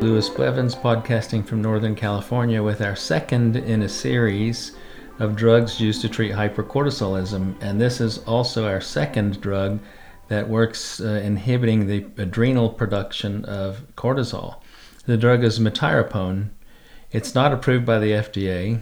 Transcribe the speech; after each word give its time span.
Lewis 0.00 0.30
Blevins, 0.30 0.74
podcasting 0.74 1.44
from 1.44 1.60
Northern 1.60 1.94
California, 1.94 2.62
with 2.62 2.80
our 2.80 2.96
second 2.96 3.54
in 3.54 3.82
a 3.82 3.88
series 3.88 4.72
of 5.18 5.36
drugs 5.36 5.78
used 5.78 6.00
to 6.00 6.08
treat 6.08 6.32
hypercortisolism. 6.32 7.54
And 7.60 7.78
this 7.78 8.00
is 8.00 8.16
also 8.24 8.66
our 8.66 8.80
second 8.80 9.42
drug 9.42 9.78
that 10.28 10.48
works 10.48 11.02
uh, 11.02 11.20
inhibiting 11.22 11.86
the 11.86 12.06
adrenal 12.16 12.70
production 12.70 13.44
of 13.44 13.82
cortisol. 13.96 14.62
The 15.04 15.18
drug 15.18 15.44
is 15.44 15.58
metyrapone. 15.58 16.48
It's 17.12 17.34
not 17.34 17.52
approved 17.52 17.84
by 17.84 17.98
the 17.98 18.12
FDA. 18.12 18.80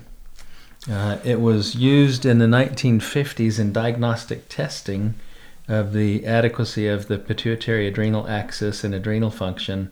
Uh, 0.88 1.18
it 1.24 1.40
was 1.40 1.74
used 1.74 2.24
in 2.26 2.38
the 2.38 2.46
1950s 2.46 3.58
in 3.58 3.72
diagnostic 3.72 4.48
testing 4.48 5.16
of 5.66 5.92
the 5.92 6.24
adequacy 6.24 6.86
of 6.86 7.08
the 7.08 7.18
pituitary 7.18 7.88
adrenal 7.88 8.28
axis 8.28 8.84
and 8.84 8.94
adrenal 8.94 9.30
function, 9.30 9.90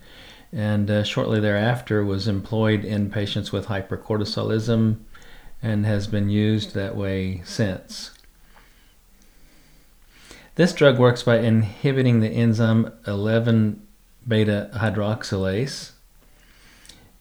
and 0.57 0.91
uh, 0.91 1.05
shortly 1.05 1.39
thereafter 1.39 2.03
was 2.03 2.27
employed 2.27 2.83
in 2.83 3.11
patients 3.11 3.53
with 3.53 3.67
hypercortisolism 3.67 4.97
and 5.63 5.85
has 5.85 6.07
been 6.07 6.31
used 6.31 6.75
that 6.75 6.97
way 6.97 7.43
since. 7.45 8.13
This 10.55 10.73
drug 10.73 10.99
works 10.99 11.23
by 11.23 11.41
inhibiting 11.41 12.21
the 12.21 12.31
enzyme 12.31 12.91
11 13.07 13.87
beta 14.27 14.71
hydroxylase, 14.75 15.93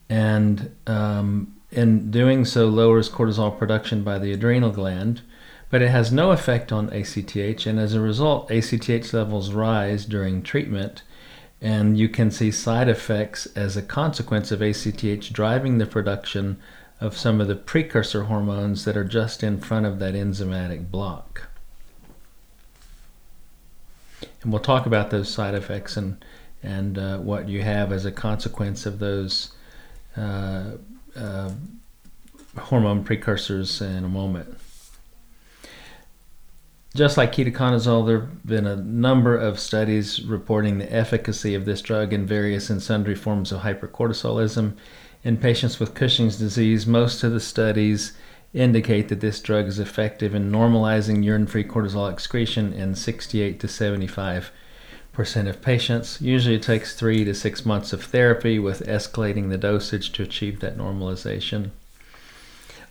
and 0.08 0.74
um, 0.88 1.58
in 1.72 2.10
doing 2.10 2.46
so 2.46 2.70
lowers 2.70 3.10
cortisol 3.10 3.58
production 3.58 4.02
by 4.02 4.18
the 4.18 4.32
adrenal 4.32 4.72
gland, 4.72 5.22
but 5.70 5.82
it 5.82 5.90
has 5.90 6.10
no 6.10 6.32
effect 6.32 6.72
on 6.72 6.90
ACTH, 6.94 7.66
and 7.68 7.80
as 7.80 7.94
a 7.94 8.00
result, 8.00 8.50
ACTH 8.50 9.14
levels 9.14 9.52
rise 9.52 10.06
during 10.06 10.42
treatment, 10.42 11.04
and 11.62 11.98
you 11.98 12.10
can 12.10 12.32
see 12.32 12.52
side 12.52 12.90
effects 12.90 13.46
as 13.56 13.76
a 13.78 13.82
consequence 13.82 14.52
of 14.52 14.62
ACTH 14.62 15.32
driving 15.32 15.78
the 15.78 15.86
production 15.86 16.58
of 17.02 17.18
some 17.18 17.42
of 17.42 17.48
the 17.48 17.56
precursor 17.56 18.24
hormones 18.24 18.86
that 18.86 18.96
are 18.96 19.04
just 19.04 19.44
in 19.44 19.60
front 19.60 19.86
of 19.86 20.00
that 20.00 20.14
enzymatic 20.14 20.90
block. 20.90 21.48
And 24.42 24.52
we'll 24.52 24.62
talk 24.62 24.86
about 24.86 25.10
those 25.10 25.30
side 25.30 25.56
effects 25.56 25.98
and 25.98 26.24
and 26.64 26.98
uh, 26.98 27.20
what 27.20 27.48
you 27.48 27.62
have 27.62 27.92
as 27.92 28.06
a 28.06 28.12
consequence 28.12 28.88
of 28.88 28.98
those 28.98 29.52
uh, 30.18 30.72
uh, 31.16 31.52
hormone 32.58 33.04
precursors 33.04 33.82
in 33.82 34.04
a 34.04 34.10
moment. 34.10 34.58
Just 36.96 37.18
like 37.18 37.34
ketoconazole, 37.34 38.08
there 38.08 38.22
have 38.22 38.46
been 38.46 38.66
a 38.66 38.78
number 38.78 39.36
of 39.36 39.60
studies 39.60 40.24
reporting 40.24 40.78
the 40.78 40.90
efficacy 40.94 41.54
of 41.54 41.66
this 41.66 41.82
drug 41.82 42.14
in 42.14 42.26
various 42.26 42.70
and 42.70 42.82
sundry 42.82 43.16
forms 43.16 43.52
of 43.52 43.64
hypercortisolism. 43.64 44.78
In 45.22 45.36
patients 45.36 45.78
with 45.78 45.94
Cushing's 45.94 46.38
disease, 46.38 46.88
most 46.88 47.22
of 47.22 47.34
the 47.34 47.42
studies 47.42 48.14
indicate 48.54 49.10
that 49.10 49.20
this 49.20 49.42
drug 49.42 49.68
is 49.68 49.78
effective 49.78 50.34
in 50.34 50.50
normalizing 50.50 51.22
urine 51.22 51.48
free 51.48 51.66
cortisol 51.66 52.10
excretion 52.10 52.72
in 52.72 52.96
68 52.96 53.60
to 53.60 53.68
75 53.68 54.54
percent 55.12 55.50
of 55.50 55.62
patients. 55.62 56.22
Usually 56.22 56.56
it 56.56 56.64
takes 56.64 56.96
three 56.96 57.26
to 57.26 57.34
six 57.34 57.66
months 57.66 57.92
of 57.92 58.06
therapy 58.06 58.58
with 58.58 58.88
escalating 58.88 59.50
the 59.50 59.58
dosage 59.58 60.14
to 60.14 60.24
achieve 60.24 60.62
that 60.62 60.78
normalization. 60.78 61.72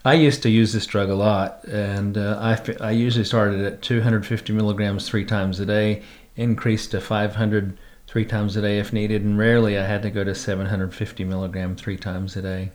I 0.05 0.15
used 0.15 0.43
to 0.43 0.51
use 0.51 0.75
this 0.75 0.87
drug 0.87 1.09
a 1.09 1.15
lot, 1.15 1.65
and 1.65 2.19
uh, 2.19 2.39
I, 2.39 2.89
I 2.89 2.91
usually 2.91 3.25
started 3.25 3.61
at 3.65 3.81
250 3.81 4.53
milligrams 4.53 5.09
three 5.09 5.25
times 5.25 5.61
a 5.61 5.67
day, 5.67 6.03
increased 6.37 6.91
to 6.91 7.01
500 7.01 7.79
three 8.07 8.27
times 8.27 8.55
a 8.55 8.61
day 8.61 8.79
if 8.79 8.93
needed, 8.93 9.23
and 9.23 9.39
rarely 9.39 9.79
I 9.79 9.87
had 9.87 10.03
to 10.03 10.11
go 10.11 10.23
to 10.23 10.35
750 10.35 11.25
milligram 11.25 11.75
three 11.75 11.97
times 11.97 12.37
a 12.37 12.43
day. 12.43 12.71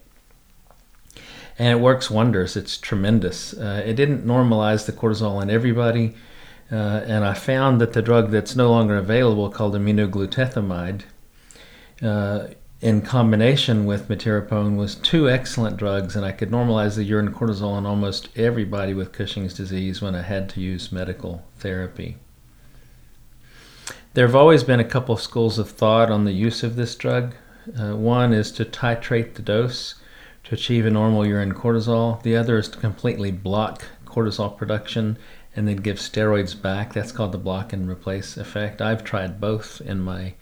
And 1.57 1.77
it 1.77 1.81
works 1.81 2.09
wonders. 2.09 2.57
It's 2.57 2.77
tremendous. 2.77 3.53
Uh, 3.53 3.83
it 3.85 3.93
didn't 3.93 4.25
normalize 4.25 4.85
the 4.85 4.91
cortisol 4.91 5.41
in 5.41 5.51
everybody, 5.51 6.15
uh, 6.71 7.03
and 7.05 7.23
I 7.23 7.35
found 7.35 7.79
that 7.79 7.93
the 7.93 8.01
drug 8.01 8.31
that's 8.31 8.55
no 8.55 8.71
longer 8.71 8.97
available, 8.97 9.49
called 9.49 9.75
aminoglutethimide, 9.75 11.03
uh, 12.01 12.47
in 12.81 13.01
combination 13.01 13.85
with 13.85 14.07
metyrapone, 14.07 14.77
was 14.77 14.95
two 14.95 15.29
excellent 15.29 15.75
drugs, 15.75 16.15
and 16.15 16.25
I 16.25 16.31
could 16.31 16.49
normalize 16.49 16.95
the 16.95 17.03
urine 17.03 17.33
cortisol 17.33 17.77
in 17.77 17.85
almost 17.85 18.29
everybody 18.37 18.93
with 18.93 19.11
Cushing's 19.11 19.53
disease 19.53 20.01
when 20.01 20.15
I 20.15 20.21
had 20.21 20.47
to 20.49 20.61
use 20.61 20.91
medical 20.91 21.43
therapy. 21.57 22.17
There 24.13 24.25
have 24.25 24.35
always 24.35 24.63
been 24.63 24.79
a 24.79 24.85
couple 24.85 25.13
of 25.13 25.21
schools 25.21 25.59
of 25.59 25.69
thought 25.69 26.09
on 26.09 26.23
the 26.23 26.31
use 26.31 26.63
of 26.63 26.75
this 26.75 26.95
drug. 26.95 27.35
Uh, 27.77 27.95
one 27.95 28.33
is 28.33 28.51
to 28.53 28.65
titrate 28.65 29.35
the 29.35 29.41
dose 29.41 29.95
to 30.45 30.55
achieve 30.55 30.85
a 30.85 30.89
normal 30.89 31.25
urine 31.25 31.53
cortisol. 31.53 32.23
The 32.23 32.35
other 32.35 32.57
is 32.57 32.69
to 32.69 32.79
completely 32.79 33.31
block 33.31 33.85
cortisol 34.05 34.57
production 34.57 35.17
and 35.55 35.67
then 35.67 35.77
give 35.77 35.97
steroids 35.97 36.59
back. 36.59 36.93
That's 36.93 37.11
called 37.11 37.33
the 37.33 37.37
block 37.37 37.73
and 37.73 37.89
replace 37.89 38.37
effect. 38.37 38.81
I've 38.81 39.03
tried 39.03 39.39
both 39.39 39.81
in 39.81 39.99
my 39.99 40.33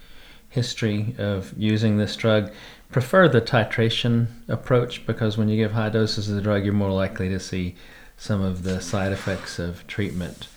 history 0.49 1.15
of 1.17 1.53
using 1.57 1.97
this 1.97 2.15
drug. 2.15 2.51
Prefer 2.91 3.27
the 3.27 3.41
titration 3.41 4.27
approach 4.47 5.05
because 5.05 5.37
when 5.37 5.49
you 5.49 5.57
give 5.57 5.73
high 5.73 5.89
doses 5.89 6.29
of 6.29 6.35
the 6.35 6.41
drug, 6.41 6.63
you're 6.63 6.73
more 6.73 6.91
likely 6.91 7.29
to 7.29 7.39
see 7.39 7.75
some 8.17 8.41
of 8.41 8.63
the 8.63 8.81
side 8.81 9.11
effects 9.11 9.59
of 9.59 9.85
treatment. 9.87 10.47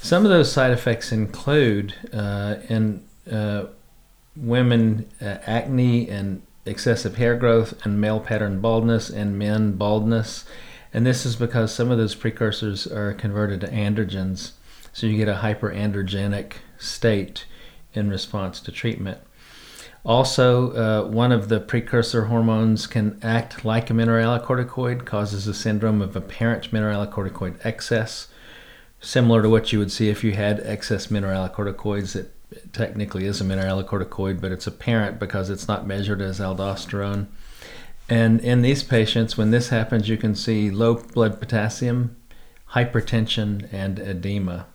Some 0.00 0.24
of 0.24 0.30
those 0.30 0.52
side 0.52 0.70
effects 0.70 1.12
include 1.12 1.94
uh, 2.12 2.56
in 2.68 3.04
uh, 3.30 3.66
women 4.36 5.08
uh, 5.20 5.38
acne 5.46 6.08
and 6.08 6.42
excessive 6.66 7.16
hair 7.16 7.36
growth 7.36 7.74
and 7.84 8.00
male 8.00 8.20
pattern 8.20 8.60
baldness 8.60 9.10
and 9.10 9.38
men 9.38 9.72
baldness 9.76 10.44
and 10.94 11.04
this 11.04 11.26
is 11.26 11.34
because 11.34 11.74
some 11.74 11.90
of 11.90 11.98
those 11.98 12.14
precursors 12.14 12.86
are 12.86 13.12
converted 13.12 13.60
to 13.60 13.66
androgens. 13.66 14.52
So 14.92 15.08
you 15.08 15.16
get 15.16 15.28
a 15.28 15.40
hyperandrogenic 15.42 16.52
state 16.78 17.46
in 17.96 18.10
response 18.10 18.60
to 18.60 18.72
treatment. 18.72 19.18
Also, 20.04 20.72
uh, 20.72 21.08
one 21.08 21.32
of 21.32 21.48
the 21.48 21.58
precursor 21.58 22.26
hormones 22.26 22.86
can 22.86 23.18
act 23.22 23.64
like 23.64 23.88
a 23.88 23.94
mineralocorticoid, 23.94 25.06
causes 25.06 25.46
a 25.46 25.54
syndrome 25.54 26.02
of 26.02 26.14
apparent 26.14 26.70
mineralocorticoid 26.70 27.56
excess, 27.64 28.28
similar 29.00 29.40
to 29.40 29.48
what 29.48 29.72
you 29.72 29.78
would 29.78 29.90
see 29.90 30.10
if 30.10 30.22
you 30.22 30.32
had 30.32 30.60
excess 30.60 31.06
mineralocorticoids. 31.06 32.14
It 32.14 32.34
technically 32.74 33.24
is 33.24 33.40
a 33.40 33.44
mineralocorticoid, 33.44 34.42
but 34.42 34.52
it's 34.52 34.66
apparent 34.66 35.18
because 35.18 35.48
it's 35.48 35.68
not 35.68 35.86
measured 35.86 36.20
as 36.20 36.38
aldosterone. 36.38 37.28
And 38.06 38.40
in 38.40 38.60
these 38.60 38.82
patients, 38.82 39.38
when 39.38 39.50
this 39.50 39.70
happens, 39.70 40.10
you 40.10 40.18
can 40.18 40.34
see 40.34 40.70
low 40.70 40.96
blood 40.96 41.40
potassium, 41.40 42.16
hypertension, 42.72 43.72
and 43.72 43.98
edema. 43.98 44.66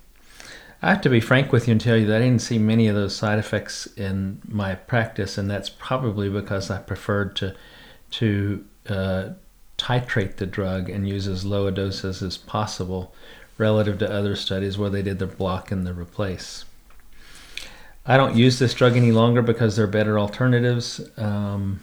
I 0.81 0.89
have 0.89 1.01
to 1.01 1.09
be 1.09 1.19
frank 1.19 1.51
with 1.51 1.67
you 1.67 1.73
and 1.73 1.81
tell 1.81 1.97
you 1.97 2.05
that 2.07 2.21
I 2.21 2.25
didn't 2.25 2.41
see 2.41 2.57
many 2.57 2.87
of 2.87 2.95
those 2.95 3.15
side 3.15 3.37
effects 3.37 3.87
in 3.97 4.41
my 4.47 4.75
practice, 4.75 5.37
and 5.37 5.49
that's 5.49 5.69
probably 5.69 6.29
because 6.29 6.71
I 6.71 6.79
preferred 6.79 7.35
to 7.37 7.55
to 8.11 8.65
uh, 8.87 9.29
titrate 9.77 10.37
the 10.37 10.45
drug 10.45 10.89
and 10.89 11.07
use 11.07 11.27
as 11.27 11.45
low 11.45 11.67
a 11.67 11.71
doses 11.71 12.23
as 12.23 12.37
possible 12.37 13.13
relative 13.57 13.99
to 13.99 14.11
other 14.11 14.35
studies 14.35 14.77
where 14.77 14.89
they 14.89 15.01
did 15.01 15.19
the 15.19 15.27
block 15.27 15.71
and 15.71 15.85
the 15.85 15.93
replace. 15.93 16.65
I 18.05 18.17
don't 18.17 18.35
use 18.35 18.57
this 18.57 18.73
drug 18.73 18.95
any 18.97 19.11
longer 19.11 19.41
because 19.41 19.75
there 19.75 19.85
are 19.85 19.87
better 19.87 20.17
alternatives. 20.17 21.01
Um, 21.17 21.81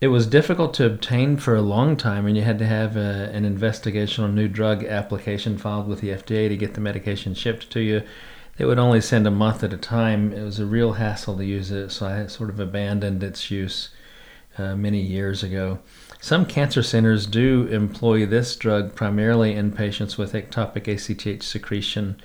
it 0.00 0.08
was 0.08 0.26
difficult 0.26 0.74
to 0.74 0.86
obtain 0.86 1.38
for 1.38 1.54
a 1.54 1.62
long 1.62 1.96
time, 1.96 2.26
and 2.26 2.36
you 2.36 2.42
had 2.42 2.58
to 2.58 2.66
have 2.66 2.96
a, 2.96 3.30
an 3.32 3.44
investigational 3.44 4.32
new 4.32 4.46
drug 4.46 4.84
application 4.84 5.56
filed 5.56 5.88
with 5.88 6.00
the 6.00 6.08
FDA 6.08 6.48
to 6.48 6.56
get 6.56 6.74
the 6.74 6.80
medication 6.80 7.34
shipped 7.34 7.70
to 7.70 7.80
you. 7.80 8.02
They 8.58 8.64
would 8.64 8.78
only 8.78 9.00
send 9.00 9.26
a 9.26 9.30
month 9.30 9.64
at 9.64 9.72
a 9.72 9.78
time. 9.78 10.32
It 10.32 10.42
was 10.42 10.58
a 10.58 10.66
real 10.66 10.94
hassle 10.94 11.36
to 11.38 11.44
use 11.44 11.70
it, 11.70 11.90
so 11.90 12.06
I 12.06 12.26
sort 12.26 12.50
of 12.50 12.60
abandoned 12.60 13.22
its 13.22 13.50
use 13.50 13.90
uh, 14.58 14.76
many 14.76 15.00
years 15.00 15.42
ago. 15.42 15.78
Some 16.20 16.46
cancer 16.46 16.82
centers 16.82 17.26
do 17.26 17.66
employ 17.66 18.26
this 18.26 18.56
drug 18.56 18.94
primarily 18.94 19.54
in 19.54 19.72
patients 19.72 20.18
with 20.18 20.32
ectopic 20.32 20.88
ACTH 20.88 21.42
secretion 21.42 22.20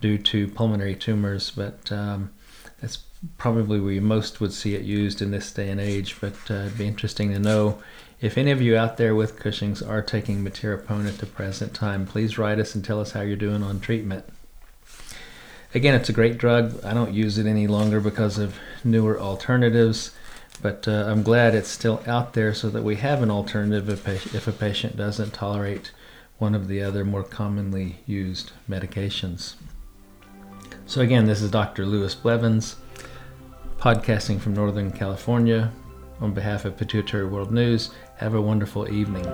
due 0.00 0.18
to 0.18 0.48
pulmonary 0.48 0.94
tumors, 0.94 1.50
but 1.50 1.90
um, 1.90 2.32
that's 2.80 2.98
probably 3.38 3.80
where 3.80 4.00
most 4.00 4.40
would 4.40 4.52
see 4.52 4.74
it 4.74 4.82
used 4.82 5.22
in 5.22 5.30
this 5.30 5.52
day 5.52 5.70
and 5.70 5.80
age, 5.80 6.16
but 6.20 6.34
uh, 6.50 6.54
it'd 6.54 6.78
be 6.78 6.86
interesting 6.86 7.32
to 7.32 7.38
know 7.38 7.82
if 8.20 8.38
any 8.38 8.50
of 8.50 8.62
you 8.62 8.76
out 8.76 8.96
there 8.96 9.14
with 9.14 9.38
Cushing's 9.38 9.82
are 9.82 10.02
taking 10.02 10.42
metyrapone 10.42 11.06
at 11.06 11.18
the 11.18 11.26
present 11.26 11.74
time. 11.74 12.06
Please 12.06 12.38
write 12.38 12.58
us 12.58 12.74
and 12.74 12.84
tell 12.84 13.00
us 13.00 13.12
how 13.12 13.20
you're 13.20 13.36
doing 13.36 13.62
on 13.62 13.80
treatment. 13.80 14.24
Again, 15.74 15.94
it's 15.94 16.08
a 16.08 16.14
great 16.14 16.38
drug. 16.38 16.82
I 16.84 16.94
don't 16.94 17.12
use 17.12 17.36
it 17.36 17.46
any 17.46 17.66
longer 17.66 18.00
because 18.00 18.38
of 18.38 18.56
newer 18.82 19.20
alternatives, 19.20 20.12
but 20.62 20.88
uh, 20.88 21.06
I'm 21.08 21.22
glad 21.22 21.54
it's 21.54 21.68
still 21.68 22.02
out 22.06 22.32
there 22.32 22.54
so 22.54 22.70
that 22.70 22.84
we 22.84 22.96
have 22.96 23.22
an 23.22 23.30
alternative 23.30 23.88
if, 23.90 24.34
if 24.34 24.48
a 24.48 24.52
patient 24.52 24.96
doesn't 24.96 25.34
tolerate 25.34 25.90
one 26.38 26.54
of 26.54 26.68
the 26.68 26.82
other 26.82 27.04
more 27.04 27.22
commonly 27.22 27.98
used 28.06 28.52
medications. 28.68 29.54
So, 30.86 31.00
again, 31.00 31.26
this 31.26 31.42
is 31.42 31.50
Dr. 31.50 31.84
Lewis 31.84 32.14
Blevins 32.14 32.76
podcasting 33.78 34.40
from 34.40 34.54
Northern 34.54 34.90
California. 34.90 35.72
on 36.18 36.32
behalf 36.32 36.64
of 36.64 36.78
Pituitary 36.78 37.26
World 37.26 37.52
News, 37.52 37.90
have 38.16 38.34
a 38.34 38.40
wonderful 38.40 38.90
evening. 38.90 39.26